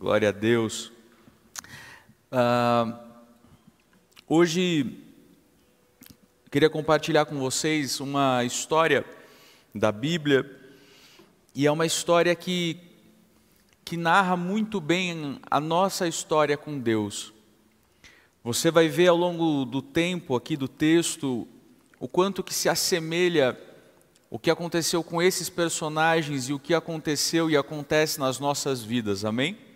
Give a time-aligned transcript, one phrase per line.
[0.00, 0.92] Glória a Deus.
[2.30, 2.96] Uh,
[4.28, 4.96] hoje
[6.52, 9.04] queria compartilhar com vocês uma história
[9.74, 10.48] da Bíblia
[11.52, 12.78] e é uma história que
[13.84, 17.34] que narra muito bem a nossa história com Deus.
[18.44, 21.48] Você vai ver ao longo do tempo aqui do texto
[21.98, 23.60] o quanto que se assemelha
[24.30, 29.24] o que aconteceu com esses personagens e o que aconteceu e acontece nas nossas vidas.
[29.24, 29.66] Amém?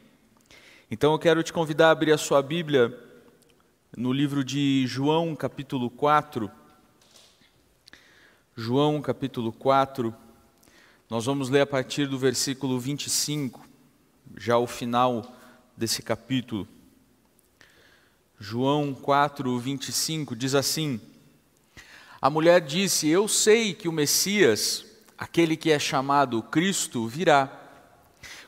[0.94, 2.94] Então eu quero te convidar a abrir a sua Bíblia
[3.96, 6.50] no livro de João, capítulo 4.
[8.54, 10.14] João, capítulo 4.
[11.08, 13.66] Nós vamos ler a partir do versículo 25,
[14.36, 15.34] já o final
[15.74, 16.68] desse capítulo.
[18.38, 21.00] João 4, 25 diz assim:
[22.20, 24.84] A mulher disse: Eu sei que o Messias,
[25.16, 27.50] aquele que é chamado Cristo, virá.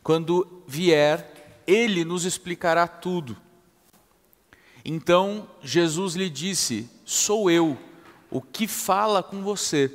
[0.02, 1.33] Quando vier,
[1.66, 3.36] ele nos explicará tudo.
[4.84, 7.78] Então Jesus lhe disse: Sou eu,
[8.30, 9.90] o que fala com você.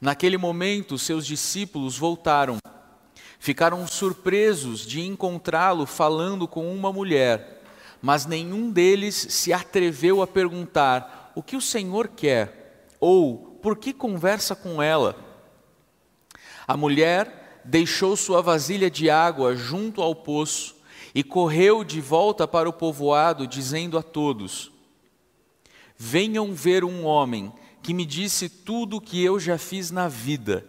[0.00, 2.58] Naquele momento, seus discípulos voltaram.
[3.38, 7.62] Ficaram surpresos de encontrá-lo falando com uma mulher,
[8.02, 12.86] mas nenhum deles se atreveu a perguntar: O que o Senhor quer?
[13.00, 15.16] Ou por que conversa com ela?
[16.68, 20.76] A mulher deixou sua vasilha de água junto ao poço
[21.14, 24.70] e correu de volta para o povoado, dizendo a todos:
[25.96, 30.66] Venham ver um homem que me disse tudo o que eu já fiz na vida.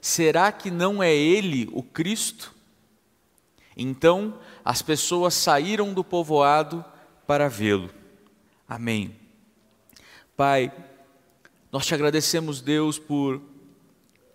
[0.00, 2.54] Será que não é ele o Cristo?
[3.76, 6.84] Então as pessoas saíram do povoado
[7.26, 7.90] para vê-lo.
[8.68, 9.16] Amém.
[10.36, 10.72] Pai,
[11.70, 13.40] nós te agradecemos, Deus, por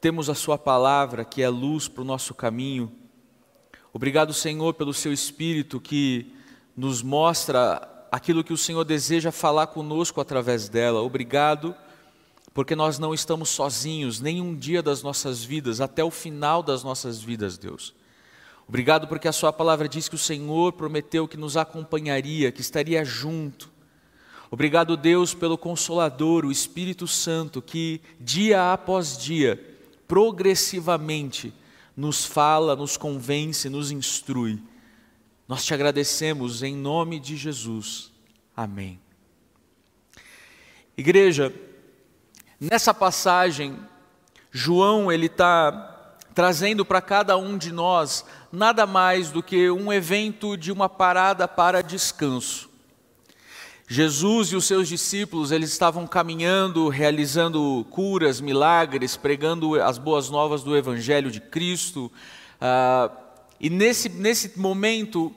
[0.02, 2.92] temos a Sua palavra, que é luz para o nosso caminho.
[3.92, 6.34] Obrigado, Senhor, pelo Seu Espírito que
[6.76, 11.02] nos mostra aquilo que o Senhor deseja falar conosco através dela.
[11.02, 11.76] Obrigado,
[12.54, 17.22] porque nós não estamos sozinhos nenhum dia das nossas vidas, até o final das nossas
[17.22, 17.94] vidas, Deus.
[18.68, 23.04] Obrigado, porque a Sua palavra diz que o Senhor prometeu que nos acompanharia, que estaria
[23.04, 23.70] junto.
[24.50, 29.69] Obrigado, Deus, pelo Consolador, o Espírito Santo, que dia após dia
[30.10, 31.54] progressivamente
[31.96, 34.60] nos fala, nos convence, nos instrui.
[35.48, 38.12] Nós te agradecemos em nome de Jesus.
[38.58, 39.00] Amém.
[40.98, 41.54] Igreja,
[42.60, 43.78] nessa passagem,
[44.52, 50.58] João ele está trazendo para cada um de nós nada mais do que um evento
[50.58, 52.69] de uma parada para descanso.
[53.92, 60.62] Jesus e os seus discípulos, eles estavam caminhando, realizando curas, milagres, pregando as boas novas
[60.62, 62.12] do Evangelho de Cristo.
[62.62, 63.10] Ah,
[63.60, 65.34] e nesse, nesse momento,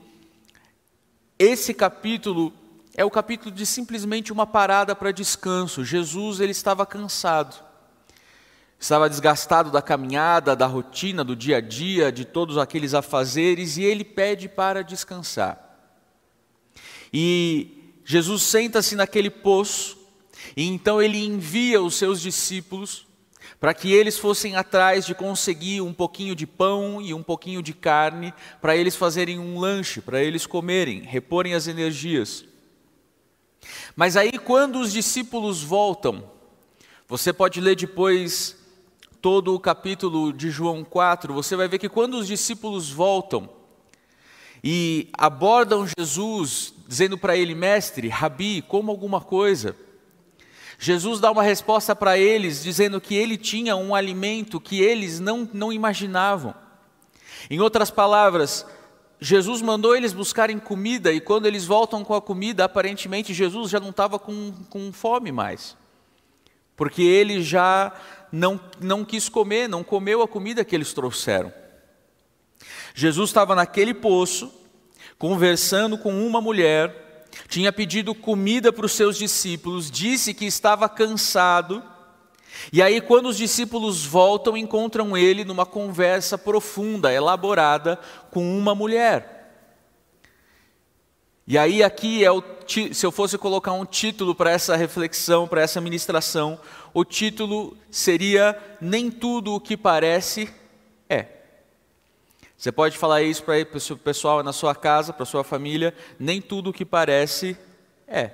[1.39, 2.53] esse capítulo
[2.95, 5.83] é o capítulo de simplesmente uma parada para descanso.
[5.83, 7.55] Jesus ele estava cansado,
[8.79, 13.83] estava desgastado da caminhada, da rotina, do dia a dia, de todos aqueles afazeres, e
[13.83, 15.59] ele pede para descansar.
[17.11, 17.72] E
[18.05, 19.97] Jesus senta-se naquele poço
[20.55, 23.05] e então ele envia os seus discípulos
[23.59, 27.73] para que eles fossem atrás de conseguir um pouquinho de pão e um pouquinho de
[27.73, 32.43] carne para eles fazerem um lanche, para eles comerem, reporem as energias.
[33.95, 36.29] Mas aí, quando os discípulos voltam,
[37.07, 38.57] você pode ler depois
[39.21, 43.49] todo o capítulo de João 4, você vai ver que quando os discípulos voltam
[44.61, 49.75] e abordam Jesus dizendo para ele, mestre, rabi, como alguma coisa.
[50.79, 55.49] Jesus dá uma resposta para eles, dizendo que ele tinha um alimento que eles não,
[55.53, 56.53] não imaginavam.
[57.49, 58.65] Em outras palavras,
[59.19, 63.79] Jesus mandou eles buscarem comida, e quando eles voltam com a comida, aparentemente Jesus já
[63.79, 65.77] não estava com, com fome mais,
[66.75, 67.93] porque ele já
[68.31, 71.53] não, não quis comer, não comeu a comida que eles trouxeram.
[72.93, 74.53] Jesus estava naquele poço,
[75.23, 81.81] conversando com uma mulher, tinha pedido comida para os seus discípulos, disse que estava cansado.
[82.73, 87.97] E aí, quando os discípulos voltam, encontram ele numa conversa profunda, elaborada,
[88.31, 89.55] com uma mulher.
[91.47, 95.61] E aí, aqui é o, se eu fosse colocar um título para essa reflexão, para
[95.61, 96.59] essa ministração,
[96.93, 100.53] o título seria Nem tudo o que parece
[101.09, 101.42] é.
[102.63, 106.41] Você pode falar isso para o pessoal na sua casa, para a sua família, nem
[106.41, 107.57] tudo o que parece
[108.07, 108.31] é.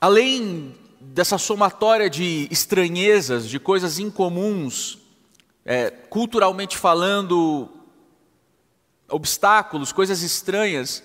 [0.00, 4.96] Além dessa somatória de estranhezas, de coisas incomuns,
[5.62, 7.68] é, culturalmente falando,
[9.06, 11.04] obstáculos, coisas estranhas,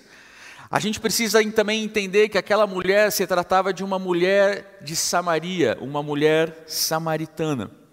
[0.70, 5.76] a gente precisa também entender que aquela mulher se tratava de uma mulher de Samaria,
[5.82, 7.83] uma mulher samaritana.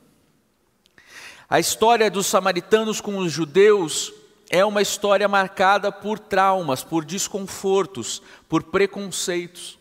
[1.52, 4.14] A história dos samaritanos com os judeus
[4.50, 9.78] é uma história marcada por traumas, por desconfortos, por preconceitos.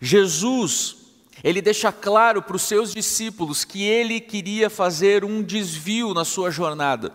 [0.00, 0.94] Jesus,
[1.42, 6.52] ele deixa claro para os seus discípulos que ele queria fazer um desvio na sua
[6.52, 7.12] jornada.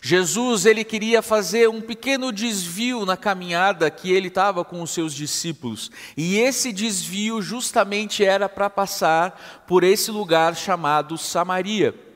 [0.00, 5.12] Jesus, ele queria fazer um pequeno desvio na caminhada que ele estava com os seus
[5.12, 5.90] discípulos.
[6.16, 12.10] E esse desvio justamente era para passar por esse lugar chamado Samaria.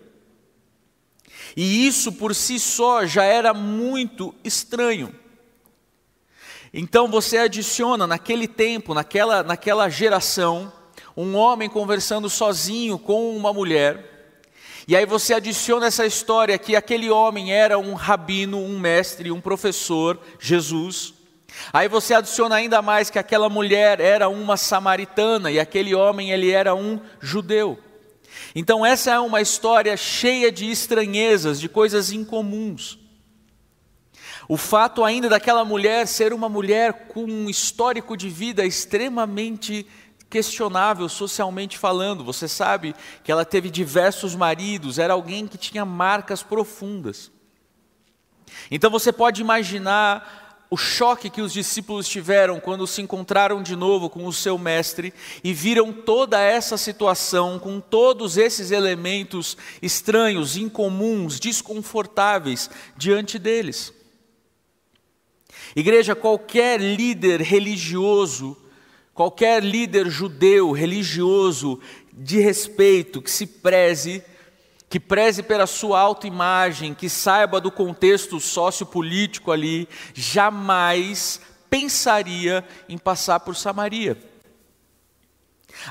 [1.57, 5.15] E isso por si só já era muito estranho.
[6.73, 10.71] Então você adiciona naquele tempo, naquela, naquela geração,
[11.17, 14.17] um homem conversando sozinho com uma mulher
[14.89, 19.41] e aí você adiciona essa história que aquele homem era um rabino, um mestre, um
[19.41, 21.13] professor, Jesus.
[21.73, 26.53] Aí você adiciona ainda mais que aquela mulher era uma samaritana e aquele homem ele
[26.53, 27.77] era um judeu.
[28.59, 32.99] Então essa é uma história cheia de estranhezas, de coisas incomuns.
[34.49, 39.87] O fato ainda daquela mulher ser uma mulher com um histórico de vida extremamente
[40.31, 42.25] questionável socialmente falando.
[42.25, 47.31] Você sabe que ela teve diversos maridos, era alguém que tinha marcas profundas.
[48.71, 54.11] Então você pode imaginar o choque que os discípulos tiveram quando se encontraram de novo
[54.11, 55.15] com o seu mestre
[55.45, 63.93] e viram toda essa situação com todos esses elementos estranhos, incomuns, desconfortáveis diante deles.
[65.75, 68.57] Igreja, qualquer líder religioso
[69.17, 71.81] qualquer líder judeu, religioso,
[72.13, 74.23] de respeito, que se preze,
[74.97, 81.39] que preze pela sua autoimagem, que saiba do contexto sociopolítico ali, jamais
[81.69, 84.17] pensaria em passar por Samaria.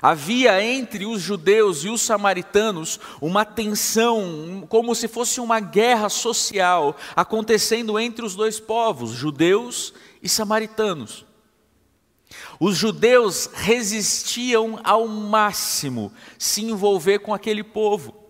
[0.02, 6.96] Havia entre os judeus e os samaritanos uma tensão, como se fosse uma guerra social
[7.16, 11.28] acontecendo entre os dois povos, judeus e samaritanos.
[12.60, 18.25] Os judeus resistiam ao máximo se envolver com aquele povo.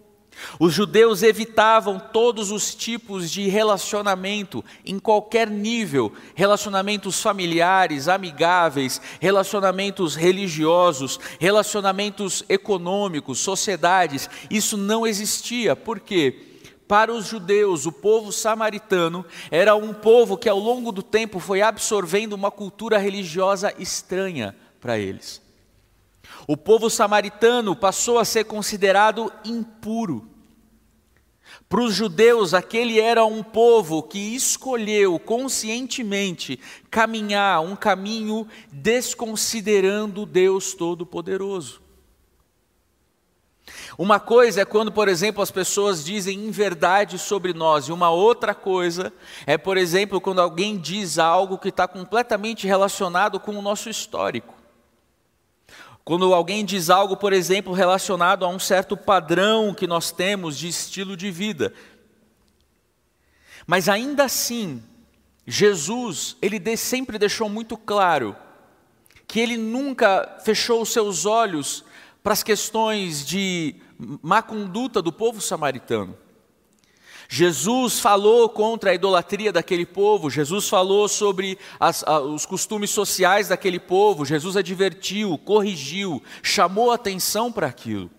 [0.59, 10.15] Os judeus evitavam todos os tipos de relacionamento, em qualquer nível relacionamentos familiares, amigáveis, relacionamentos
[10.15, 14.29] religiosos, relacionamentos econômicos, sociedades.
[14.49, 15.75] Isso não existia.
[15.75, 16.51] Por quê?
[16.87, 21.61] Para os judeus, o povo samaritano era um povo que ao longo do tempo foi
[21.61, 25.44] absorvendo uma cultura religiosa estranha para eles.
[26.47, 30.29] O povo samaritano passou a ser considerado impuro.
[31.67, 36.59] Para os judeus, aquele era um povo que escolheu conscientemente
[36.91, 41.81] caminhar um caminho desconsiderando Deus Todo-Poderoso.
[43.97, 48.53] Uma coisa é quando, por exemplo, as pessoas dizem inverdade sobre nós, e uma outra
[48.53, 49.11] coisa
[49.47, 54.54] é, por exemplo, quando alguém diz algo que está completamente relacionado com o nosso histórico.
[56.05, 60.67] Quando alguém diz algo, por exemplo, relacionado a um certo padrão que nós temos de
[60.67, 61.73] estilo de vida.
[63.65, 64.83] Mas ainda assim,
[65.47, 68.35] Jesus, ele sempre deixou muito claro
[69.27, 71.83] que ele nunca fechou os seus olhos
[72.21, 76.15] para as questões de má conduta do povo samaritano.
[77.27, 83.47] Jesus falou contra a idolatria daquele povo, Jesus falou sobre as, a, os costumes sociais
[83.47, 88.09] daquele povo, Jesus advertiu, corrigiu, chamou atenção para aquilo.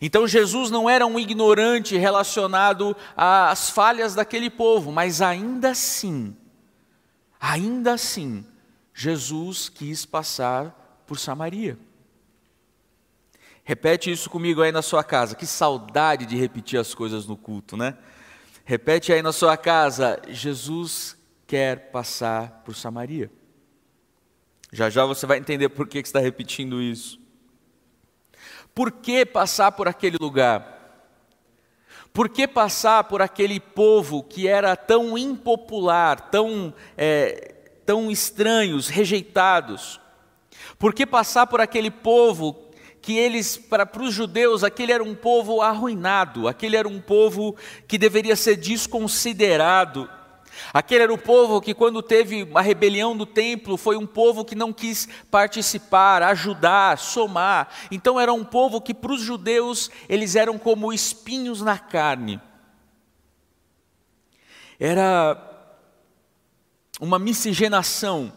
[0.00, 6.34] Então Jesus não era um ignorante relacionado às falhas daquele povo, mas ainda assim,
[7.38, 8.44] ainda assim,
[8.94, 11.78] Jesus quis passar por Samaria.
[13.64, 15.34] Repete isso comigo aí na sua casa.
[15.34, 17.96] Que saudade de repetir as coisas no culto, né?
[18.64, 20.20] Repete aí na sua casa.
[20.28, 23.30] Jesus quer passar por Samaria.
[24.72, 27.18] Já já você vai entender por que, está repetindo isso.
[28.74, 30.78] Por que passar por aquele lugar?
[32.12, 40.00] Por que passar por aquele povo que era tão impopular, tão, é, tão estranhos, rejeitados?
[40.78, 42.69] Por que passar por aquele povo
[43.02, 47.56] que eles, para, para os judeus, aquele era um povo arruinado, aquele era um povo
[47.88, 50.08] que deveria ser desconsiderado.
[50.74, 54.54] Aquele era o povo que, quando teve a rebelião do templo, foi um povo que
[54.54, 57.68] não quis participar, ajudar, somar.
[57.90, 62.40] Então, era um povo que, para os judeus, eles eram como espinhos na carne.
[64.78, 65.46] era
[67.00, 68.32] uma miscigenação,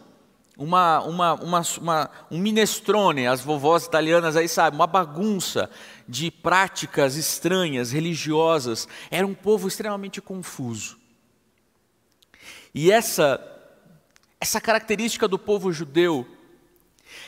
[0.57, 5.69] uma, uma, uma, uma, um minestrone, as vovós italianas aí sabem, uma bagunça
[6.07, 8.87] de práticas estranhas, religiosas.
[9.09, 10.97] Era um povo extremamente confuso.
[12.73, 13.41] E essa,
[14.39, 16.27] essa característica do povo judeu,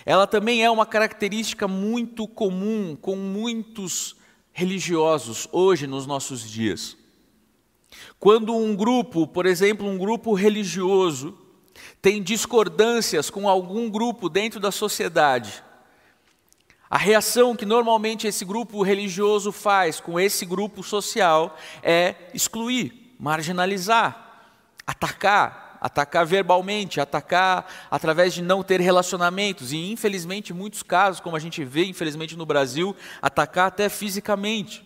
[0.06, 4.16] ela também é uma característica muito comum com muitos
[4.54, 6.98] religiosos hoje nos nossos dias.
[8.20, 11.45] Quando um grupo, por exemplo, um grupo religioso,
[12.06, 15.64] tem discordâncias com algum grupo dentro da sociedade,
[16.88, 24.44] a reação que normalmente esse grupo religioso faz com esse grupo social é excluir, marginalizar,
[24.86, 31.36] atacar, atacar verbalmente, atacar através de não ter relacionamentos e, infelizmente, em muitos casos, como
[31.36, 34.86] a gente vê, infelizmente no Brasil, atacar até fisicamente.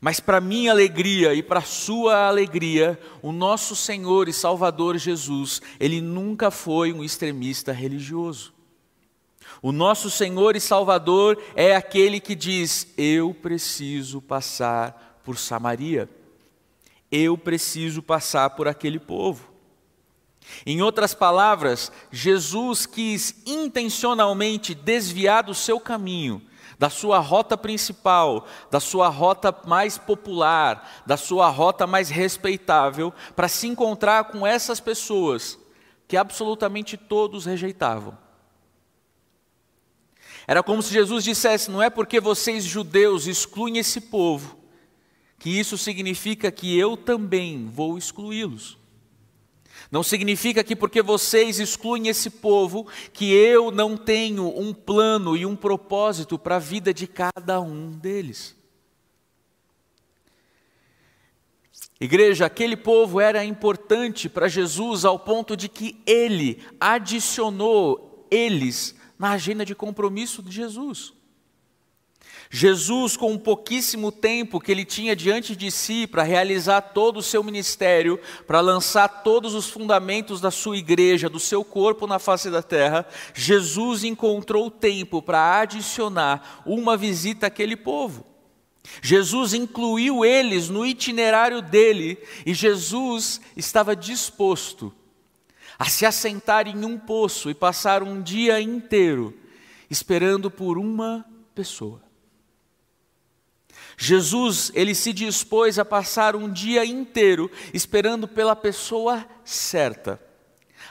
[0.00, 6.00] Mas para minha alegria e para sua alegria, o nosso Senhor e Salvador Jesus, ele
[6.00, 8.54] nunca foi um extremista religioso.
[9.60, 16.08] O nosso Senhor e Salvador é aquele que diz: Eu preciso passar por Samaria.
[17.12, 19.50] Eu preciso passar por aquele povo.
[20.64, 26.40] Em outras palavras, Jesus quis intencionalmente desviar do seu caminho
[26.80, 33.48] da sua rota principal, da sua rota mais popular, da sua rota mais respeitável, para
[33.48, 35.58] se encontrar com essas pessoas
[36.08, 38.16] que absolutamente todos rejeitavam.
[40.46, 44.56] Era como se Jesus dissesse: não é porque vocês judeus excluem esse povo,
[45.38, 48.79] que isso significa que eu também vou excluí-los.
[49.90, 55.44] Não significa que porque vocês excluem esse povo, que eu não tenho um plano e
[55.44, 58.56] um propósito para a vida de cada um deles.
[62.00, 69.32] Igreja, aquele povo era importante para Jesus ao ponto de que ele adicionou eles na
[69.32, 71.12] agenda de compromisso de Jesus.
[72.52, 77.22] Jesus, com um pouquíssimo tempo que ele tinha diante de si para realizar todo o
[77.22, 82.50] seu ministério, para lançar todos os fundamentos da sua igreja, do seu corpo na face
[82.50, 88.26] da terra, Jesus encontrou tempo para adicionar uma visita àquele povo.
[89.00, 94.92] Jesus incluiu eles no itinerário dele e Jesus estava disposto
[95.78, 99.38] a se assentar em um poço e passar um dia inteiro
[99.88, 102.09] esperando por uma pessoa.
[104.02, 110.18] Jesus, ele se dispôs a passar um dia inteiro esperando pela pessoa certa.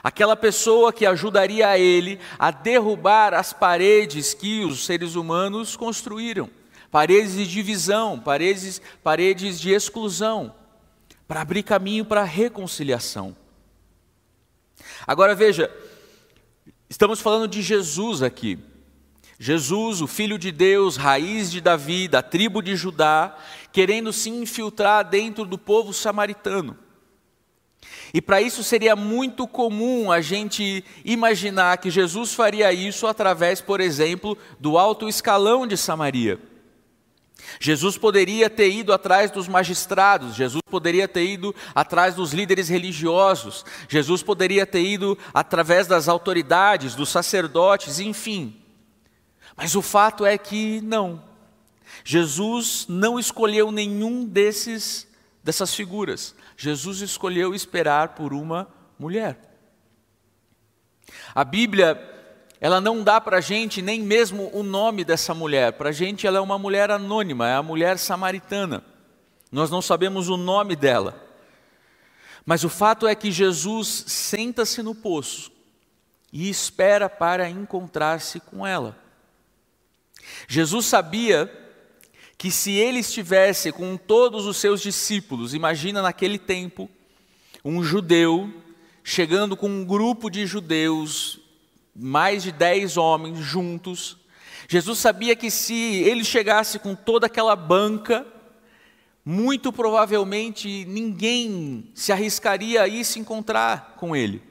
[0.03, 6.51] Aquela pessoa que ajudaria a ele a derrubar as paredes que os seres humanos construíram,
[6.91, 10.53] paredes de divisão, paredes, paredes de exclusão,
[11.27, 13.35] para abrir caminho para a reconciliação.
[15.07, 15.75] Agora veja,
[16.87, 18.59] estamos falando de Jesus aqui.
[19.41, 23.37] Jesus, o Filho de Deus, raiz de Davi, da tribo de Judá,
[23.71, 26.77] querendo se infiltrar dentro do povo samaritano.
[28.13, 33.79] E para isso seria muito comum a gente imaginar que Jesus faria isso através, por
[33.79, 36.37] exemplo, do alto escalão de Samaria.
[37.61, 43.65] Jesus poderia ter ido atrás dos magistrados, Jesus poderia ter ido atrás dos líderes religiosos,
[43.87, 48.59] Jesus poderia ter ido através das autoridades, dos sacerdotes, enfim.
[49.59, 51.21] Mas o fato é que não.
[52.05, 55.05] Jesus não escolheu nenhum desses
[55.43, 56.33] dessas figuras.
[56.55, 59.37] Jesus escolheu esperar por uma mulher.
[61.35, 61.99] A Bíblia,
[62.61, 65.73] ela não dá para a gente nem mesmo o nome dessa mulher.
[65.73, 68.81] Para a gente, ela é uma mulher anônima, é a mulher samaritana.
[69.51, 71.21] Nós não sabemos o nome dela.
[72.45, 75.51] Mas o fato é que Jesus senta-se no poço
[76.31, 79.08] e espera para encontrar-se com ela.
[80.47, 81.51] Jesus sabia
[82.37, 86.89] que se ele estivesse com todos os seus discípulos, imagina naquele tempo,
[87.63, 88.53] um judeu
[89.03, 91.39] chegando com um grupo de judeus,
[91.95, 94.17] mais de dez homens juntos,
[94.69, 98.25] Jesus sabia que se ele chegasse com toda aquela banca,
[99.25, 104.43] muito provavelmente ninguém se arriscaria a ir se encontrar com ele.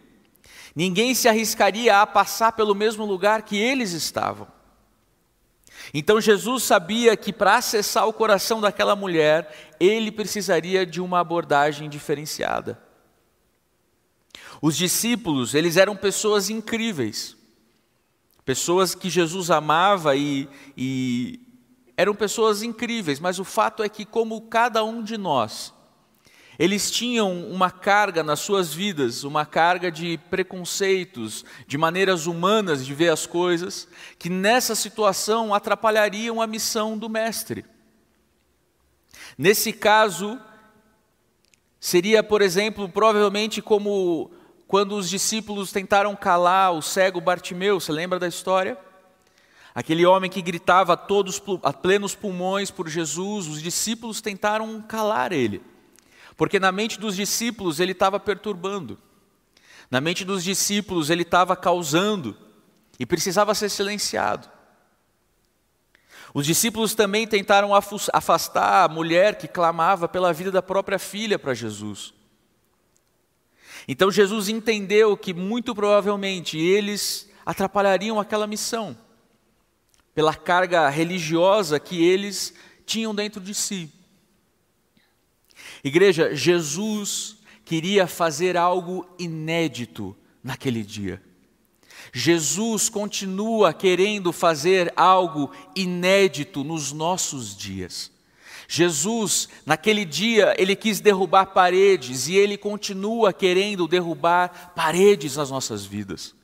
[0.75, 4.49] Ninguém se arriscaria a passar pelo mesmo lugar que eles estavam.
[5.93, 11.89] Então Jesus sabia que para acessar o coração daquela mulher, ele precisaria de uma abordagem
[11.89, 12.81] diferenciada.
[14.61, 17.37] Os discípulos, eles eram pessoas incríveis,
[18.45, 21.41] pessoas que Jesus amava e, e
[21.97, 25.73] eram pessoas incríveis, mas o fato é que, como cada um de nós,
[26.59, 32.93] Eles tinham uma carga nas suas vidas, uma carga de preconceitos, de maneiras humanas de
[32.93, 33.87] ver as coisas,
[34.19, 37.65] que nessa situação atrapalhariam a missão do Mestre.
[39.37, 40.37] Nesse caso,
[41.79, 44.33] seria, por exemplo, provavelmente como
[44.67, 48.77] quando os discípulos tentaram calar o cego Bartimeu, você lembra da história?
[49.73, 55.33] Aquele homem que gritava a todos a plenos pulmões por Jesus, os discípulos tentaram calar
[55.33, 55.63] ele.
[56.39, 58.97] Porque na mente dos discípulos ele estava perturbando,
[59.91, 62.37] na mente dos discípulos ele estava causando
[62.97, 64.49] e precisava ser silenciado.
[66.33, 71.55] Os discípulos também tentaram afastar a mulher que clamava pela vida da própria filha para
[71.55, 72.15] Jesus.
[73.89, 78.97] Então Jesus entendeu que muito provavelmente eles atrapalhariam aquela missão,
[80.15, 82.55] pela carga religiosa que eles
[82.87, 83.98] tinham dentro de si.
[85.83, 91.23] Igreja, Jesus queria fazer algo inédito naquele dia.
[92.13, 98.11] Jesus continua querendo fazer algo inédito nos nossos dias.
[98.67, 105.85] Jesus, naquele dia, ele quis derrubar paredes e ele continua querendo derrubar paredes nas nossas
[105.87, 106.35] vidas.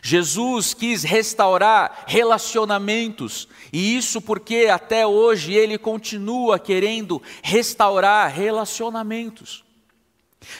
[0.00, 9.64] Jesus quis restaurar relacionamentos, e isso porque até hoje ele continua querendo restaurar relacionamentos.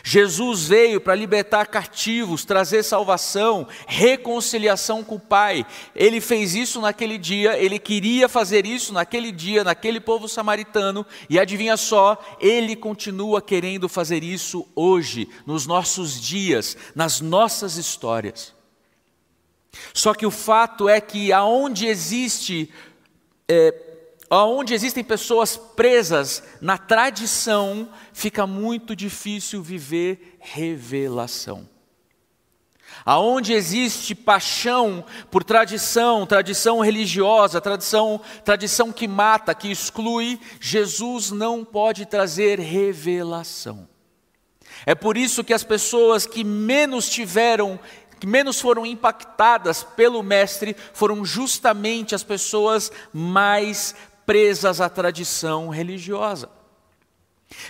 [0.05, 5.67] Jesus veio para libertar cativos, trazer salvação, reconciliação com o Pai.
[5.95, 11.39] Ele fez isso naquele dia, ele queria fazer isso naquele dia, naquele povo samaritano, e
[11.39, 18.55] adivinha só, ele continua querendo fazer isso hoje, nos nossos dias, nas nossas histórias.
[19.95, 22.73] Só que o fato é que aonde existe,
[23.49, 23.75] é,
[24.29, 31.69] aonde existem pessoas presas na tradição, fica muito difícil viver revelação.
[33.05, 41.65] Aonde existe paixão por tradição, tradição religiosa, tradição, tradição que mata, que exclui, Jesus não
[41.65, 43.89] pode trazer revelação.
[44.85, 47.79] É por isso que as pessoas que menos tiveram
[48.23, 56.49] que menos foram impactadas pelo Mestre foram justamente as pessoas mais presas à tradição religiosa.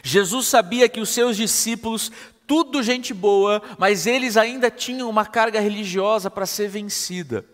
[0.02, 2.12] Jesus sabia que os seus discípulos,
[2.46, 7.46] tudo gente boa, mas eles ainda tinham uma carga religiosa para ser vencida.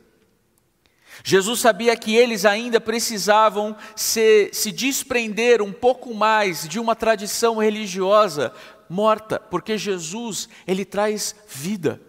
[1.23, 7.59] Jesus sabia que eles ainda precisavam se, se desprender um pouco mais de uma tradição
[7.59, 8.53] religiosa
[8.89, 12.08] morta, porque Jesus, ele traz vida.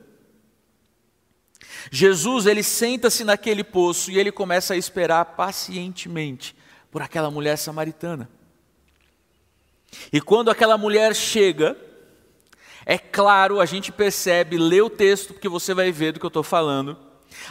[1.91, 6.55] Jesus, ele senta-se naquele poço e ele começa a esperar pacientemente
[6.91, 8.29] por aquela mulher samaritana.
[10.11, 11.77] E quando aquela mulher chega,
[12.85, 16.29] é claro, a gente percebe, lê o texto, porque você vai ver do que eu
[16.29, 16.97] estou falando.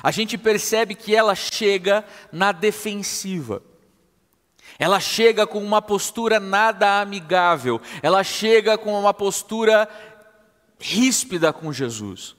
[0.02, 3.62] A gente percebe que ela chega na defensiva.
[4.78, 7.80] Ela chega com uma postura nada amigável.
[8.02, 9.88] Ela chega com uma postura
[10.78, 12.37] ríspida com Jesus.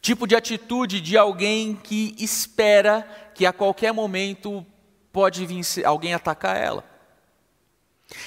[0.00, 4.64] Tipo de atitude de alguém que espera que a qualquer momento
[5.12, 6.84] pode vir alguém atacar ela.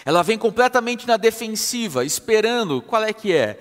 [0.06, 3.60] Ela vem completamente na defensiva, esperando, qual é que é?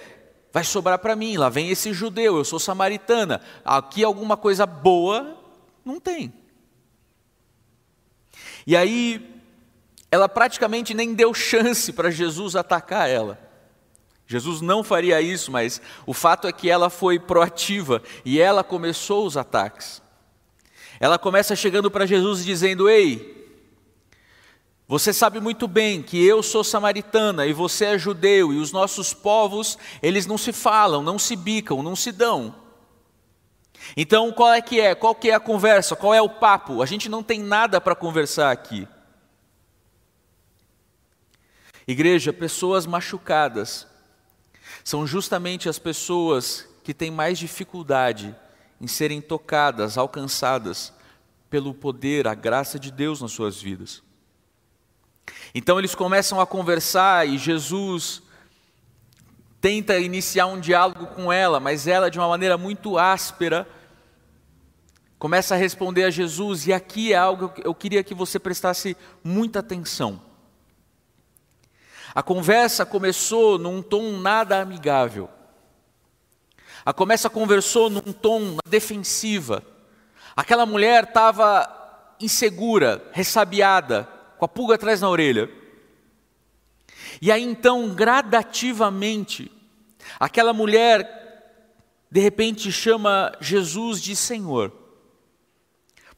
[0.53, 5.38] Vai sobrar para mim, lá vem esse judeu, eu sou samaritana, aqui alguma coisa boa
[5.85, 6.33] não tem.
[8.66, 9.42] E aí,
[10.11, 13.49] ela praticamente nem deu chance para Jesus atacar ela.
[14.31, 19.27] Jesus não faria isso, mas o fato é que ela foi proativa e ela começou
[19.27, 20.01] os ataques.
[21.01, 23.53] Ela começa chegando para Jesus dizendo: Ei,
[24.87, 29.12] você sabe muito bem que eu sou samaritana e você é judeu e os nossos
[29.12, 32.55] povos, eles não se falam, não se bicam, não se dão.
[33.97, 34.95] Então, qual é que é?
[34.95, 35.97] Qual que é a conversa?
[35.97, 36.85] Qual é o papo?
[36.85, 38.87] A gente não tem nada para conversar aqui.
[41.85, 43.89] Igreja, pessoas machucadas
[44.90, 48.35] são justamente as pessoas que têm mais dificuldade
[48.81, 50.92] em serem tocadas, alcançadas
[51.48, 54.03] pelo poder, a graça de Deus nas suas vidas.
[55.55, 58.20] Então eles começam a conversar e Jesus
[59.61, 63.68] tenta iniciar um diálogo com ela, mas ela, de uma maneira muito áspera,
[65.20, 68.96] começa a responder a Jesus, e aqui é algo que eu queria que você prestasse
[69.22, 70.30] muita atenção.
[72.14, 75.29] A conversa começou num tom nada amigável.
[76.85, 79.62] A conversa conversou num tom defensiva.
[80.35, 81.68] Aquela mulher estava
[82.20, 85.51] insegura, ressabiada, com a pulga atrás na orelha.
[87.20, 89.51] E aí então, gradativamente,
[90.18, 91.18] aquela mulher
[92.11, 94.73] de repente chama Jesus de Senhor,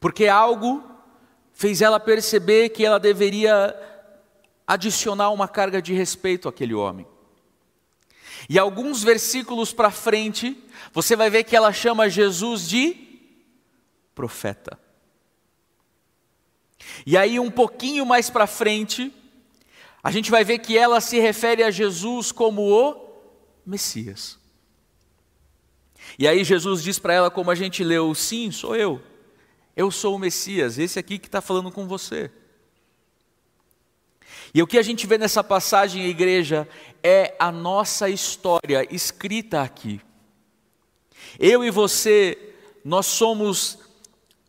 [0.01, 0.83] porque algo
[1.53, 3.77] fez ela perceber que ela deveria
[4.73, 7.07] adicionar uma carga de respeito àquele homem.
[8.49, 10.57] E alguns versículos para frente,
[10.93, 12.97] você vai ver que ela chama Jesus de
[14.15, 14.79] profeta.
[17.05, 19.13] E aí, um pouquinho mais para frente,
[20.03, 23.13] a gente vai ver que ela se refere a Jesus como o
[23.65, 24.39] Messias.
[26.19, 29.01] E aí, Jesus diz para ela, como a gente leu: Sim, sou eu.
[29.77, 32.31] Eu sou o Messias, esse aqui que está falando com você.
[34.55, 36.69] E o que a gente vê nessa passagem, igreja,
[37.03, 40.01] é a nossa história escrita aqui.
[41.39, 43.79] Eu e você, nós somos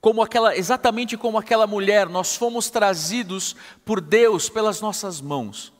[0.01, 5.71] como aquela, exatamente como aquela mulher, nós fomos trazidos por Deus pelas nossas mãos.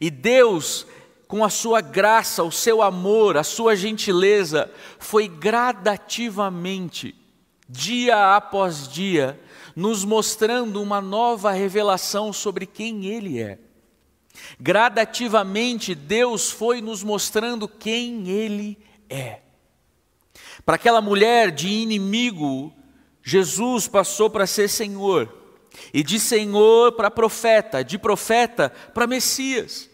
[0.00, 0.84] E Deus,
[1.28, 7.14] com a sua graça, o seu amor, a sua gentileza, foi gradativamente,
[7.68, 9.38] dia após dia,
[9.78, 13.60] nos mostrando uma nova revelação sobre quem Ele é.
[14.58, 18.76] Gradativamente, Deus foi nos mostrando quem Ele
[19.08, 19.38] é.
[20.66, 22.72] Para aquela mulher de inimigo,
[23.22, 25.32] Jesus passou para ser Senhor,
[25.94, 29.87] e de Senhor para profeta, de profeta para Messias.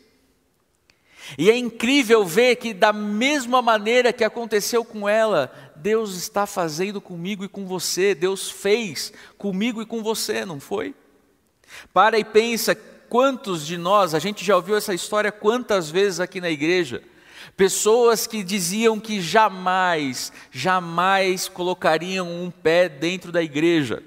[1.38, 7.00] E é incrível ver que, da mesma maneira que aconteceu com ela, Deus está fazendo
[7.00, 10.94] comigo e com você, Deus fez comigo e com você, não foi?
[11.92, 16.40] Para e pensa quantos de nós, a gente já ouviu essa história quantas vezes aqui
[16.40, 17.02] na igreja,
[17.56, 24.02] pessoas que diziam que jamais, jamais colocariam um pé dentro da igreja.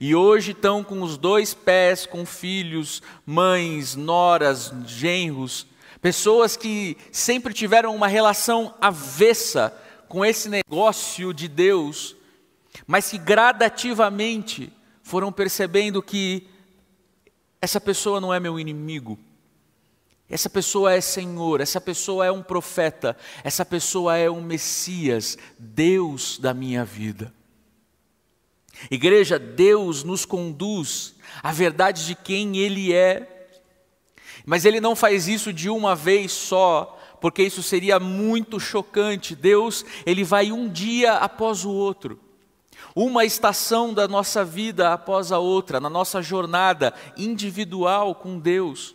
[0.00, 5.66] E hoje estão com os dois pés, com filhos, mães, noras, genros,
[6.04, 9.74] pessoas que sempre tiveram uma relação avessa
[10.06, 12.14] com esse negócio de Deus,
[12.86, 14.70] mas que gradativamente
[15.02, 16.46] foram percebendo que
[17.58, 19.18] essa pessoa não é meu inimigo,
[20.28, 26.36] essa pessoa é Senhor, essa pessoa é um profeta, essa pessoa é um Messias, Deus
[26.38, 27.32] da minha vida.
[28.90, 33.33] Igreja, Deus nos conduz à verdade de quem Ele é,
[34.44, 39.34] mas Ele não faz isso de uma vez só, porque isso seria muito chocante.
[39.34, 42.20] Deus, Ele vai um dia após o outro,
[42.94, 48.94] uma estação da nossa vida após a outra, na nossa jornada individual com Deus,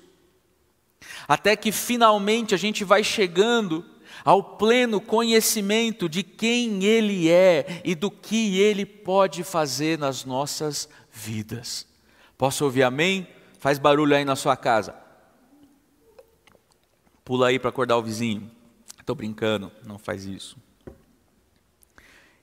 [1.27, 3.83] até que finalmente a gente vai chegando
[4.23, 10.88] ao pleno conhecimento de quem Ele é e do que Ele pode fazer nas nossas
[11.12, 11.88] vidas.
[12.38, 13.27] Posso ouvir amém?
[13.59, 15.09] Faz barulho aí na sua casa.
[17.29, 18.49] Pula aí para acordar o vizinho.
[18.99, 20.57] Estou brincando, não faz isso.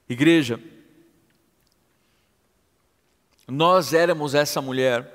[0.08, 0.62] Igreja,
[3.48, 5.12] nós éramos essa mulher,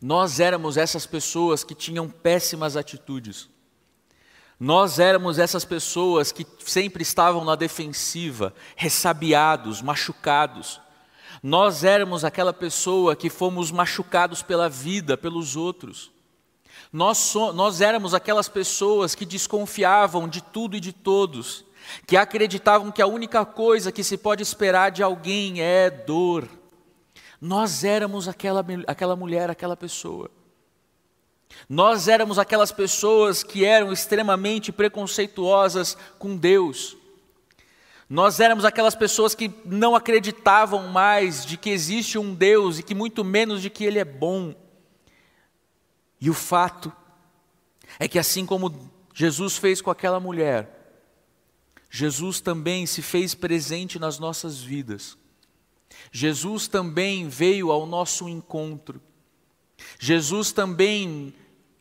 [0.00, 3.48] nós éramos essas pessoas que tinham péssimas atitudes,
[4.60, 10.80] nós éramos essas pessoas que sempre estavam na defensiva, ressabiados, machucados.
[11.42, 16.12] Nós éramos aquela pessoa que fomos machucados pela vida, pelos outros.
[16.92, 21.64] Nós, so, nós éramos aquelas pessoas que desconfiavam de tudo e de todos,
[22.06, 26.48] que acreditavam que a única coisa que se pode esperar de alguém é dor.
[27.40, 30.30] Nós éramos aquela, aquela mulher, aquela pessoa.
[31.68, 36.96] Nós éramos aquelas pessoas que eram extremamente preconceituosas com Deus.
[38.08, 42.94] Nós éramos aquelas pessoas que não acreditavam mais de que existe um Deus e que
[42.94, 44.52] muito menos de que Ele é bom.
[46.20, 46.92] E o fato
[47.98, 50.80] é que, assim como Jesus fez com aquela mulher,
[51.90, 55.18] Jesus também se fez presente nas nossas vidas.
[56.12, 59.00] Jesus também veio ao nosso encontro.
[59.98, 61.34] Jesus também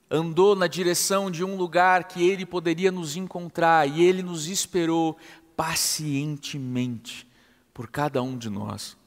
[0.10, 5.18] andou na direção de um lugar que ele poderia nos encontrar e ele nos esperou
[5.56, 7.28] pacientemente
[7.74, 8.98] por cada um de nós.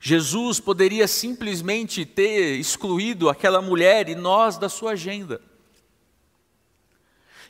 [0.00, 5.40] Jesus poderia simplesmente ter excluído aquela mulher e nós da sua agenda.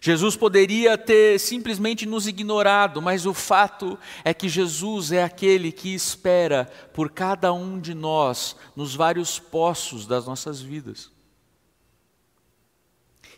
[0.01, 5.93] Jesus poderia ter simplesmente nos ignorado, mas o fato é que Jesus é aquele que
[5.93, 11.11] espera por cada um de nós nos vários poços das nossas vidas.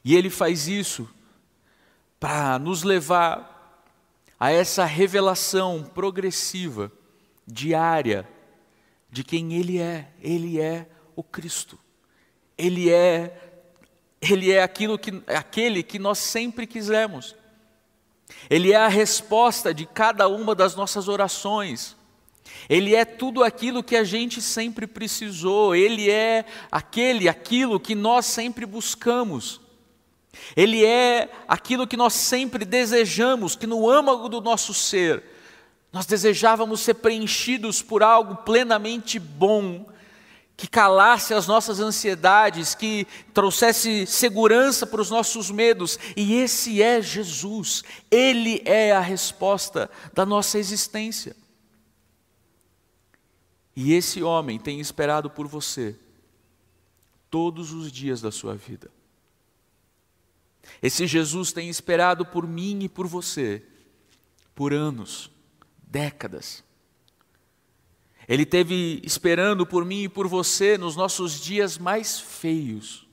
[0.04, 1.08] E Ele faz isso
[2.18, 3.58] para nos levar
[4.38, 6.92] a essa revelação progressiva,
[7.46, 8.28] diária,
[9.10, 10.08] de quem Ele é.
[10.20, 11.78] Ele é o Cristo.
[12.56, 13.46] Ele é
[14.20, 17.34] ele é aquilo que aquele que nós sempre quisemos.
[18.48, 21.96] Ele é a resposta de cada uma das nossas orações.
[22.68, 28.26] Ele é tudo aquilo que a gente sempre precisou, ele é aquele, aquilo que nós
[28.26, 29.60] sempre buscamos.
[30.54, 35.22] Ele é aquilo que nós sempre desejamos, que no âmago do nosso ser
[35.92, 39.88] nós desejávamos ser preenchidos por algo plenamente bom,
[40.56, 47.00] que calasse as nossas ansiedades, que trouxesse segurança para os nossos medos, e esse é
[47.00, 51.34] Jesus, Ele é a resposta da nossa existência.
[53.74, 55.96] E esse homem tem esperado por você
[57.30, 58.90] todos os dias da sua vida.
[60.82, 63.62] Esse Jesus tem esperado por mim e por você
[64.54, 65.30] por anos,
[65.90, 66.64] décadas.
[68.28, 73.10] Ele teve esperando por mim e por você nos nossos dias mais feios.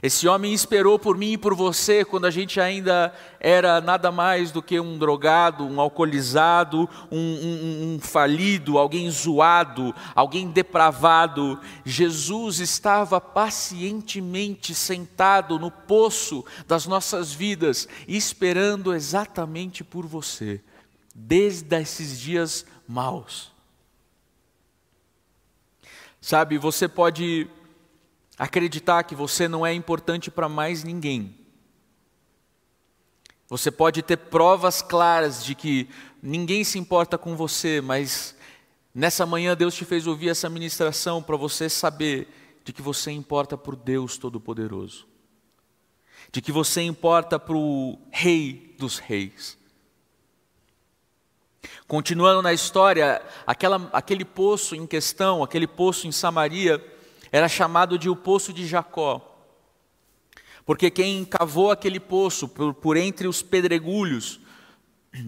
[0.00, 4.52] Esse homem esperou por mim e por você quando a gente ainda era nada mais
[4.52, 11.60] do que um drogado, um alcoolizado, um, um, um, falido, alguém zoado, alguém depravado.
[11.84, 20.60] Jesus estava pacientemente sentado no poço das nossas vidas, esperando exatamente por você,
[21.20, 23.50] desde esses dias maus.
[26.20, 27.48] Sabe, você pode
[28.38, 31.34] acreditar que você não é importante para mais ninguém.
[33.48, 35.88] Você pode ter provas claras de que
[36.22, 38.36] ninguém se importa com você, mas
[38.94, 42.28] nessa manhã Deus te fez ouvir essa ministração para você saber
[42.62, 45.08] de que você importa por Deus Todo-Poderoso,
[46.30, 49.58] de que você importa para o Rei dos Reis.
[51.86, 56.84] Continuando na história, aquela, aquele poço em questão, aquele poço em Samaria,
[57.32, 59.24] era chamado de o poço de Jacó.
[60.64, 64.40] Porque quem cavou aquele poço por, por entre os pedregulhos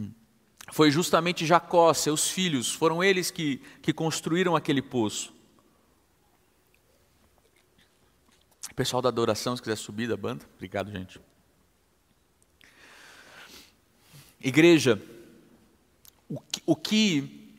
[0.73, 5.33] foi justamente Jacó, seus filhos, foram eles que, que construíram aquele poço.
[8.77, 11.21] Pessoal da adoração, se quiser subir da banda, obrigado, gente.
[14.41, 14.99] Igreja,
[16.31, 17.53] o que, o que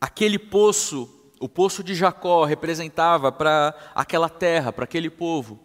[0.00, 5.58] aquele poço o poço de Jacó representava para aquela terra, para aquele povo.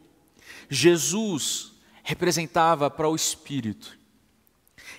[0.68, 3.96] Jesus representava para o Espírito.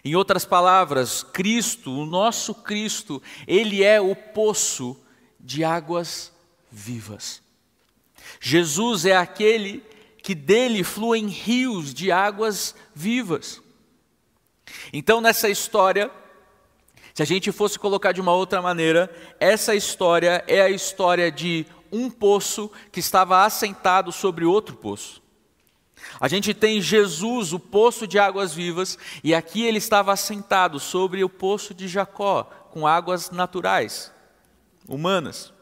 [0.04, 4.96] Em outras palavras, Cristo, o nosso Cristo, ele é o poço
[5.40, 6.32] de águas
[6.70, 7.42] vivas.
[8.40, 9.82] Jesus é aquele
[10.22, 13.60] que dele fluem rios de águas vivas.
[14.92, 16.08] Então, nessa história,
[17.18, 21.66] se a gente fosse colocar de uma outra maneira, essa história é a história de
[21.90, 25.20] um poço que estava assentado sobre outro poço.
[26.20, 31.24] A gente tem Jesus, o poço de águas vivas, e aqui ele estava assentado sobre
[31.24, 34.12] o poço de Jacó, com águas naturais,
[34.86, 35.52] humanas.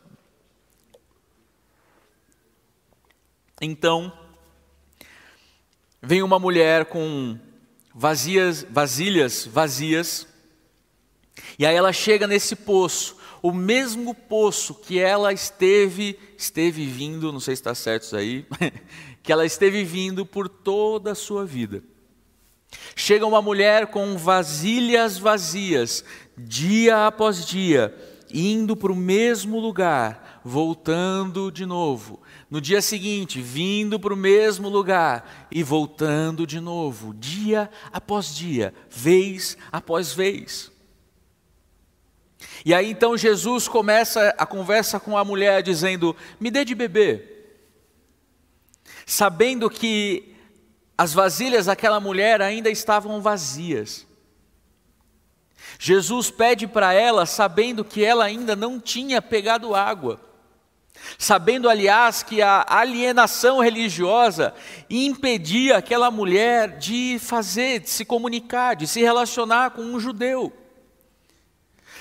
[3.63, 4.13] Então,
[6.03, 7.39] vem uma mulher com
[7.95, 10.36] vazias, vasilhas vazias,
[11.59, 17.41] e aí ela chega nesse poço, o mesmo poço que ela esteve, esteve vindo, não
[17.41, 18.47] sei se está certo isso aí,
[19.23, 21.83] que ela esteve vindo por toda a sua vida.
[22.95, 26.05] Chega uma mulher com vasilhas vazias,
[26.37, 27.95] dia após dia,
[28.33, 32.21] indo para o mesmo lugar, voltando de novo.
[32.51, 38.73] No dia seguinte, vindo para o mesmo lugar e voltando de novo, dia após dia,
[38.91, 40.71] vez após vez.
[42.67, 47.63] E aí então Jesus começa a conversa com a mulher dizendo: Me dê de beber.
[49.07, 50.35] Sabendo que
[50.99, 54.05] as vasilhas daquela mulher ainda estavam vazias.
[55.79, 60.21] Jesus pede para ela, sabendo que ela ainda não tinha pegado água.
[61.17, 64.53] Sabendo, aliás, que a alienação religiosa
[64.91, 70.66] impedia aquela mulher de fazer, de se comunicar, de se relacionar com um judeu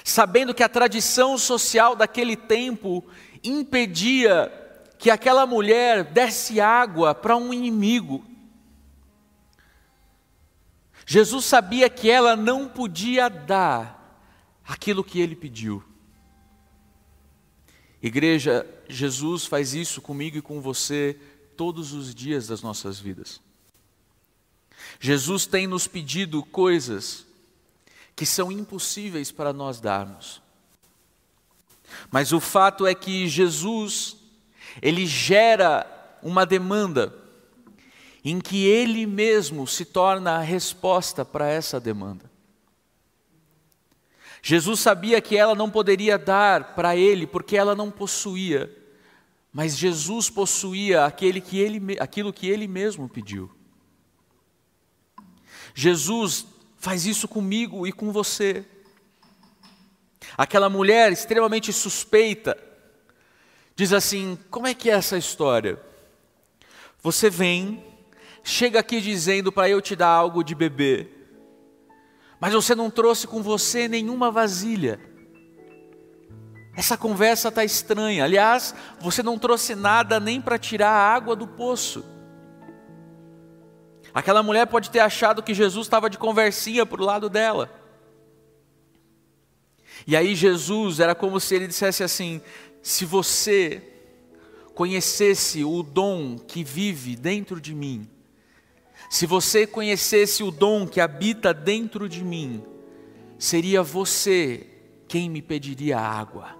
[0.07, 3.03] sabendo que a tradição social daquele tempo
[3.43, 4.53] impedia
[4.99, 8.23] que aquela mulher desse água para um inimigo.
[11.07, 14.23] Jesus sabia que ela não podia dar
[14.63, 15.83] aquilo que ele pediu.
[18.01, 21.19] Igreja, Jesus faz isso comigo e com você
[21.57, 23.41] todos os dias das nossas vidas.
[24.99, 27.24] Jesus tem nos pedido coisas
[28.15, 30.41] que são impossíveis para nós darmos.
[32.09, 34.17] Mas o fato é que Jesus,
[34.81, 35.85] ele gera
[36.23, 37.13] uma demanda
[38.23, 42.31] em que ele mesmo se torna a resposta para essa demanda.
[44.41, 48.71] Jesus sabia que ela não poderia dar para ele porque ela não possuía,
[49.51, 53.51] mas Jesus possuía aquele que ele, aquilo que ele mesmo pediu.
[55.73, 56.45] Jesus
[56.85, 58.63] faz isso comigo e com você.
[60.37, 62.55] Aquela mulher extremamente suspeita
[63.75, 65.81] diz assim: Como é que é essa história?
[67.01, 67.83] Você vem,
[68.43, 71.09] chega aqui dizendo para eu te dar algo de beber,
[72.39, 74.99] mas você não trouxe com você nenhuma vasilha.
[76.75, 78.23] Essa conversa está estranha.
[78.23, 82.14] Aliás, você não trouxe nada nem para tirar a água do poço.
[84.15, 87.69] Aquela mulher pode ter achado que Jesus estava de conversinha para o lado dela.
[90.07, 92.41] E aí Jesus era como se ele dissesse assim:
[92.81, 93.83] se você
[94.73, 98.09] conhecesse o dom que vive dentro de mim,
[99.09, 102.63] se você conhecesse o dom que habita dentro de mim,
[103.37, 104.65] seria você
[105.09, 106.57] quem me pediria água.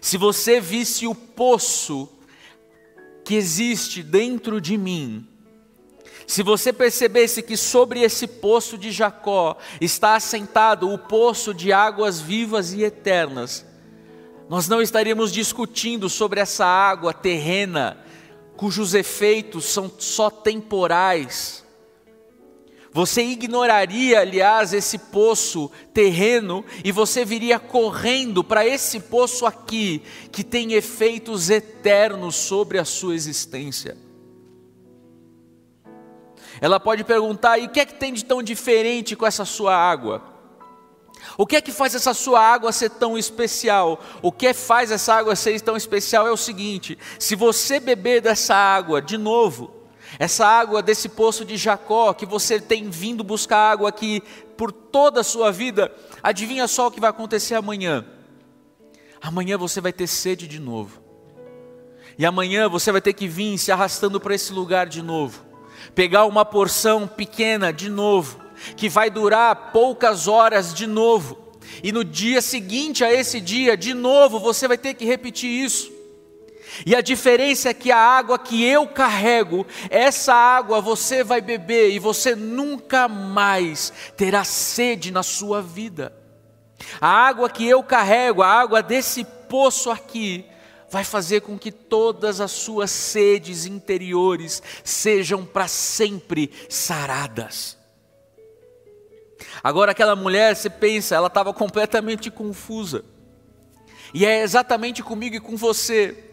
[0.00, 2.08] Se você visse o poço
[3.22, 5.29] que existe dentro de mim,
[6.30, 12.20] se você percebesse que sobre esse poço de Jacó está assentado o poço de águas
[12.20, 13.66] vivas e eternas,
[14.48, 17.98] nós não estaríamos discutindo sobre essa água terrena
[18.56, 21.64] cujos efeitos são só temporais.
[22.92, 30.44] Você ignoraria, aliás, esse poço terreno e você viria correndo para esse poço aqui, que
[30.44, 34.09] tem efeitos eternos sobre a sua existência.
[36.60, 39.74] Ela pode perguntar: e o que é que tem de tão diferente com essa sua
[39.74, 40.22] água?
[41.36, 44.00] O que é que faz essa sua água ser tão especial?
[44.22, 48.54] O que faz essa água ser tão especial é o seguinte: se você beber dessa
[48.54, 49.70] água de novo,
[50.18, 54.22] essa água desse poço de Jacó, que você tem vindo buscar água aqui
[54.56, 58.04] por toda a sua vida, adivinha só o que vai acontecer amanhã?
[59.20, 61.02] Amanhã você vai ter sede de novo.
[62.18, 65.49] E amanhã você vai ter que vir se arrastando para esse lugar de novo.
[65.94, 68.40] Pegar uma porção pequena de novo
[68.76, 71.38] que vai durar poucas horas de novo,
[71.82, 75.90] e no dia seguinte a esse dia, de novo, você vai ter que repetir isso.
[76.86, 81.90] E a diferença é que a água que eu carrego, essa água você vai beber
[81.90, 86.12] e você nunca mais terá sede na sua vida.
[87.00, 90.46] A água que eu carrego, a água desse poço aqui,
[90.90, 97.78] vai fazer com que todas as suas sedes interiores sejam para sempre saradas.
[99.62, 103.04] Agora, aquela mulher, você pensa, ela estava completamente confusa.
[104.12, 106.24] E é exatamente comigo e com você.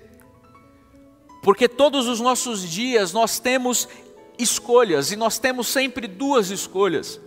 [1.44, 3.88] Porque todos os nossos dias nós temos
[4.40, 7.20] escolhas, e nós temos sempre duas escolhas.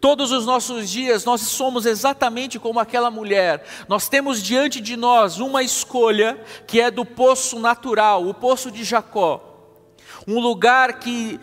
[0.00, 3.64] Todos os nossos dias nós somos exatamente como aquela mulher.
[3.88, 8.84] Nós temos diante de nós uma escolha que é do poço natural, o poço de
[8.84, 9.42] Jacó.
[10.26, 11.40] Um lugar que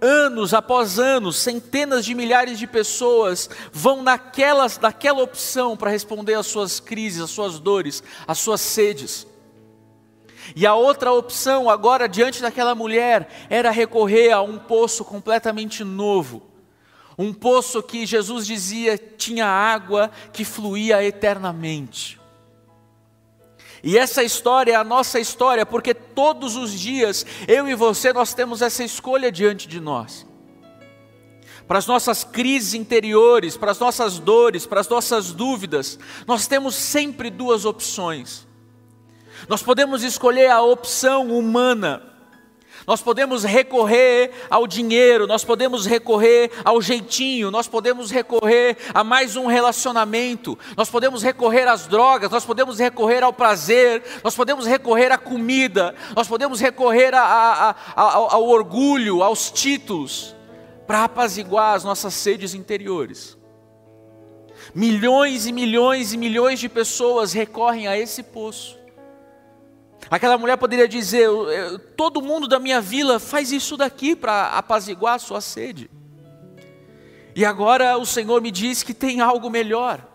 [0.00, 6.46] anos após anos, centenas de milhares de pessoas vão naquelas, naquela opção para responder às
[6.46, 9.26] suas crises, às suas dores, às suas sedes.
[10.54, 16.53] E a outra opção, agora diante daquela mulher, era recorrer a um poço completamente novo.
[17.16, 22.20] Um poço que Jesus dizia tinha água que fluía eternamente.
[23.82, 28.32] E essa história é a nossa história, porque todos os dias, eu e você, nós
[28.32, 30.26] temos essa escolha diante de nós.
[31.68, 36.74] Para as nossas crises interiores, para as nossas dores, para as nossas dúvidas, nós temos
[36.74, 38.46] sempre duas opções.
[39.48, 42.13] Nós podemos escolher a opção humana,
[42.86, 49.36] nós podemos recorrer ao dinheiro, nós podemos recorrer ao jeitinho, nós podemos recorrer a mais
[49.36, 55.10] um relacionamento, nós podemos recorrer às drogas, nós podemos recorrer ao prazer, nós podemos recorrer
[55.10, 60.34] à comida, nós podemos recorrer a, a, a, ao, orgulho, aos títulos,
[60.86, 63.38] para apaziguar as nossas sedes interiores.
[64.74, 68.83] Milhões e milhões e milhões de pessoas recorrem a esse poço.
[70.10, 71.28] Aquela mulher poderia dizer:
[71.96, 75.90] todo mundo da minha vila faz isso daqui para apaziguar a sua sede.
[77.36, 80.06] E agora o Senhor me diz que tem algo melhor.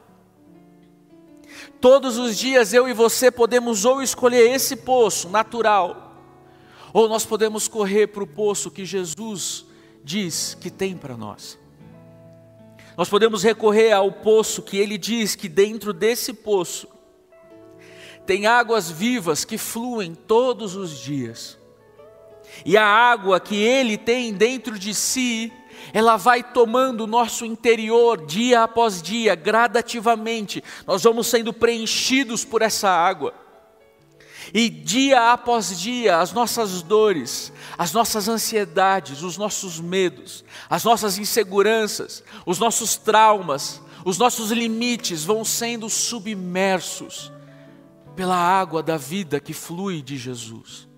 [1.81, 6.15] Todos os dias eu e você podemos ou escolher esse poço natural,
[6.93, 9.65] ou nós podemos correr para o poço que Jesus
[10.03, 11.57] diz que tem para nós.
[12.97, 16.87] Nós podemos recorrer ao poço que Ele diz que dentro desse poço
[18.29, 21.57] tem águas vivas que fluem todos os dias.
[22.63, 25.51] E a água que Ele tem dentro de si,
[25.91, 30.63] ela vai tomando o nosso interior dia após dia, gradativamente.
[30.85, 33.33] Nós vamos sendo preenchidos por essa água.
[34.53, 41.17] E dia após dia, as nossas dores, as nossas ansiedades, os nossos medos, as nossas
[41.17, 47.31] inseguranças, os nossos traumas, os nossos limites vão sendo submersos
[48.19, 50.89] pela água da vida que flui de Jesus.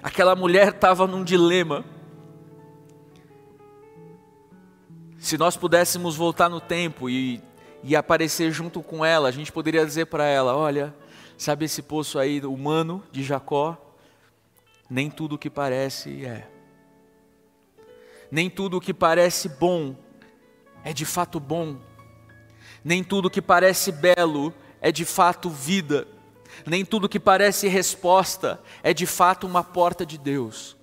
[0.00, 1.84] Aquela mulher estava num dilema.
[5.18, 7.42] Se nós pudéssemos voltar no tempo e
[7.82, 10.94] e aparecer junto com ela, a gente poderia dizer para ela: olha,
[11.36, 13.76] sabe esse poço aí humano de Jacó?
[14.88, 16.48] Nem tudo o que parece é.
[18.30, 19.96] Nem tudo o que parece bom
[20.84, 21.76] é de fato bom.
[22.84, 26.06] Nem tudo que parece belo é de fato vida.
[26.66, 30.76] Nem tudo que parece resposta é de fato uma porta de Deus.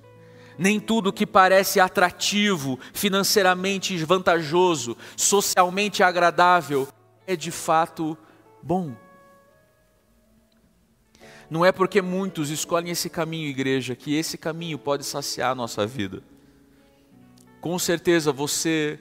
[0.57, 6.87] Nem tudo que parece atrativo, financeiramente vantajoso, socialmente agradável,
[7.25, 8.17] é de fato
[8.61, 8.95] bom.
[11.49, 15.85] Não é porque muitos escolhem esse caminho, igreja, que esse caminho pode saciar a nossa
[15.85, 16.23] vida.
[17.59, 18.99] Com certeza você,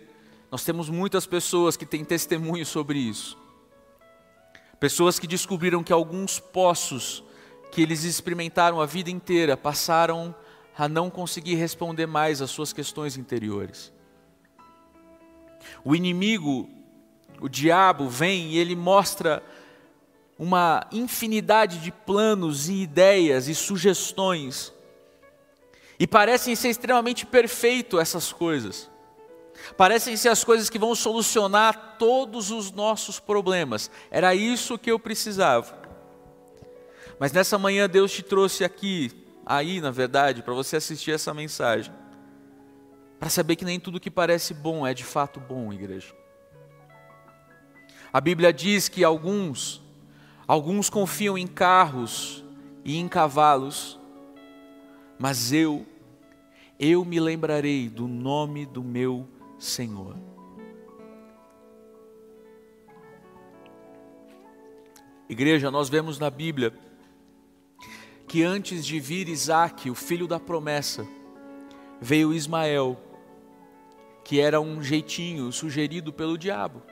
[0.50, 3.38] nós temos muitas pessoas que têm testemunho sobre isso.
[4.80, 7.22] Pessoas que descobriram que alguns poços
[7.70, 10.34] que eles experimentaram a vida inteira passaram
[10.76, 13.92] a não conseguir responder mais às suas questões interiores.
[15.84, 16.68] O inimigo,
[17.40, 19.42] o diabo, vem e ele mostra
[20.38, 24.72] uma infinidade de planos e ideias e sugestões.
[25.98, 28.90] E parecem ser extremamente perfeito essas coisas.
[29.76, 33.90] Parecem ser as coisas que vão solucionar todos os nossos problemas.
[34.10, 35.78] Era isso que eu precisava.
[37.18, 39.10] Mas nessa manhã Deus te trouxe aqui
[39.44, 41.92] aí, na verdade, para você assistir essa mensagem.
[43.18, 46.14] Para saber que nem tudo que parece bom é de fato bom, igreja.
[48.12, 49.82] A Bíblia diz que alguns,
[50.46, 52.42] alguns confiam em carros
[52.84, 54.00] e em cavalos,
[55.18, 55.86] mas eu,
[56.78, 59.28] eu me lembrarei do nome do meu
[59.60, 60.16] Senhor.
[65.28, 66.72] Igreja, nós vemos na Bíblia
[68.26, 71.06] que antes de vir Isaac, o filho da promessa,
[72.00, 72.98] veio Ismael,
[74.24, 76.82] que era um jeitinho sugerido pelo diabo.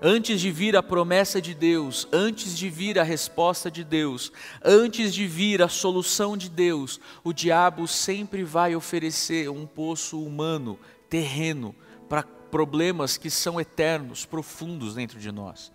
[0.00, 4.32] Antes de vir a promessa de Deus, antes de vir a resposta de Deus,
[4.64, 10.78] antes de vir a solução de Deus, o diabo sempre vai oferecer um poço humano,
[11.12, 11.76] terreno,
[12.08, 15.70] para problemas que são eternos, profundos dentro de nós.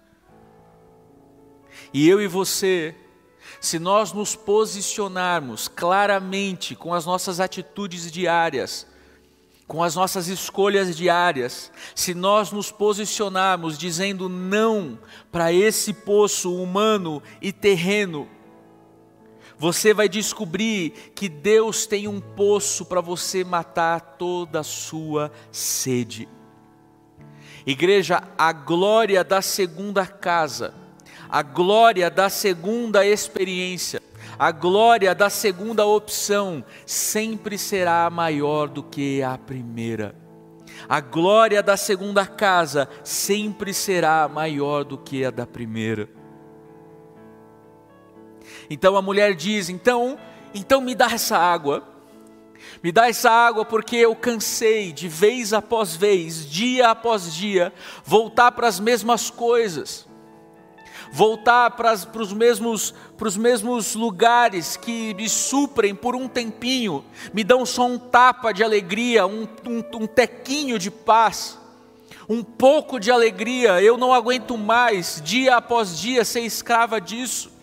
[1.94, 2.96] E eu e você
[3.62, 8.88] se nós nos posicionarmos claramente com as nossas atitudes diárias,
[9.68, 14.98] com as nossas escolhas diárias, se nós nos posicionarmos dizendo não
[15.32, 18.28] para esse poço humano e terreno,
[19.58, 26.28] você vai descobrir que Deus tem um poço para você matar toda a sua sede.
[27.66, 30.74] Igreja, a glória da segunda casa
[31.30, 34.02] a glória da segunda experiência,
[34.40, 40.16] a glória da segunda opção sempre será maior do que a primeira.
[40.88, 46.08] A glória da segunda casa sempre será maior do que a da primeira.
[48.70, 50.18] Então a mulher diz: "Então,
[50.54, 51.84] então me dá essa água.
[52.82, 58.52] Me dá essa água porque eu cansei de vez após vez, dia após dia, voltar
[58.52, 60.08] para as mesmas coisas
[61.12, 62.94] voltar para os mesmos,
[63.38, 67.04] mesmos lugares que me suprem por um tempinho,
[67.34, 71.58] me dão só um tapa de alegria, um, um, um tequinho de paz,
[72.30, 77.57] um pouco de alegria, eu não aguento mais, dia após dia, ser escrava disso.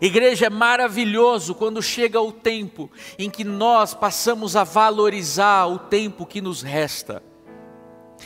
[0.00, 6.26] Igreja é maravilhoso quando chega o tempo em que nós passamos a valorizar o tempo
[6.26, 7.22] que nos resta.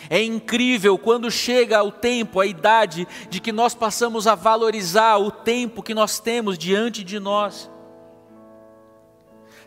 [0.09, 5.31] É incrível quando chega o tempo, a idade, de que nós passamos a valorizar o
[5.31, 7.71] tempo que nós temos diante de nós.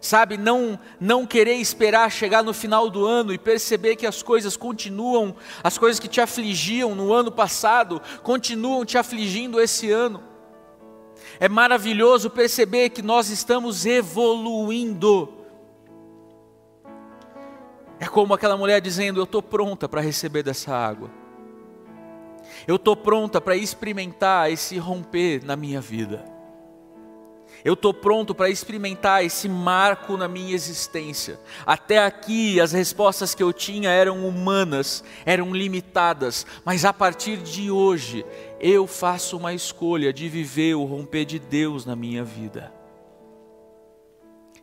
[0.01, 4.57] Sabe, não, não querer esperar chegar no final do ano e perceber que as coisas
[4.57, 5.33] continuam,
[5.63, 10.32] as coisas que te afligiam no ano passado, continuam te afligindo esse ano.
[11.43, 15.43] É maravilhoso perceber que nós estamos evoluindo
[17.99, 21.11] é como aquela mulher dizendo: Eu estou pronta para receber dessa água.
[22.65, 26.32] Eu estou pronta para experimentar esse romper na minha vida.
[27.63, 31.39] Eu estou pronto para experimentar esse marco na minha existência.
[31.65, 37.71] Até aqui, as respostas que eu tinha eram humanas, eram limitadas, mas a partir de
[37.71, 38.25] hoje,
[38.59, 42.73] eu faço uma escolha de viver o romper de Deus na minha vida.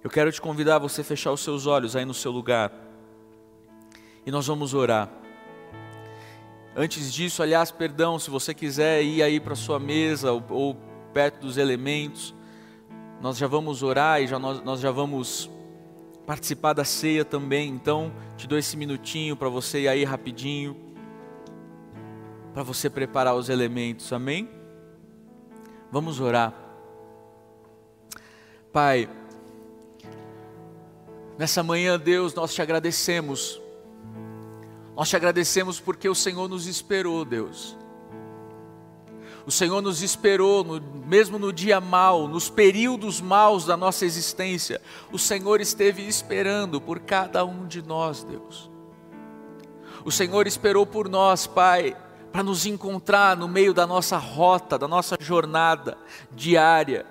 [0.02, 2.72] Eu quero te convidar a você fechar os seus olhos aí no seu lugar,
[4.24, 5.10] e nós vamos orar.
[6.76, 10.76] Antes disso, aliás, perdão, se você quiser ir aí para sua mesa ou, ou
[11.12, 12.34] perto dos elementos,
[13.20, 15.50] nós já vamos orar e já, nós, nós já vamos
[16.26, 17.68] participar da ceia também.
[17.68, 20.76] Então, te dou esse minutinho para você ir aí rapidinho,
[22.54, 24.48] para você preparar os elementos, amém?
[25.92, 26.54] Vamos orar.
[28.72, 29.10] Pai,
[31.36, 33.60] nessa manhã, Deus, nós te agradecemos.
[34.96, 37.76] Nós te agradecemos porque o Senhor nos esperou, Deus.
[39.50, 44.80] O Senhor nos esperou, no, mesmo no dia mau, nos períodos maus da nossa existência,
[45.10, 48.70] o Senhor esteve esperando por cada um de nós, Deus.
[50.04, 51.96] O Senhor esperou por nós, Pai,
[52.30, 55.98] para nos encontrar no meio da nossa rota, da nossa jornada
[56.30, 57.04] diária.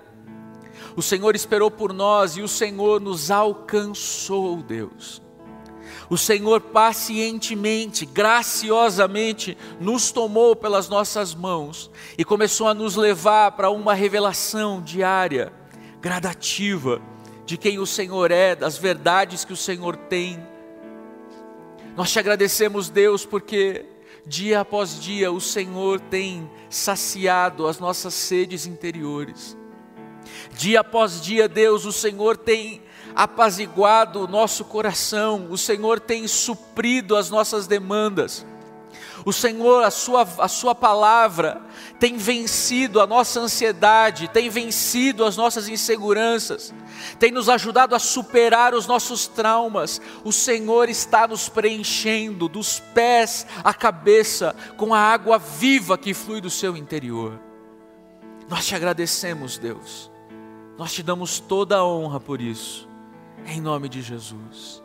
[0.96, 5.20] O Senhor esperou por nós e o Senhor nos alcançou, Deus
[6.10, 11.88] o Senhor pacientemente, graciosamente nos tomou pelas nossas mãos
[12.18, 15.52] e começou a nos levar para uma revelação diária,
[16.00, 17.00] gradativa,
[17.46, 20.44] de quem o Senhor é, das verdades que o Senhor tem.
[21.96, 23.86] Nós te agradecemos, Deus, porque
[24.26, 29.56] dia após dia o Senhor tem saciado as nossas sedes interiores.
[30.52, 32.82] Dia após dia, Deus, o Senhor tem
[33.14, 38.46] apaziguado o nosso coração, o Senhor tem suprido as nossas demandas.
[39.24, 41.60] O Senhor, a sua, a sua palavra,
[41.98, 46.72] tem vencido a nossa ansiedade, tem vencido as nossas inseguranças,
[47.18, 50.00] tem nos ajudado a superar os nossos traumas.
[50.24, 56.40] O Senhor está nos preenchendo dos pés à cabeça com a água viva que flui
[56.40, 57.38] do seu interior.
[58.48, 60.10] Nós te agradecemos, Deus,
[60.78, 62.89] nós te damos toda a honra por isso
[63.46, 64.82] em nome de Jesus.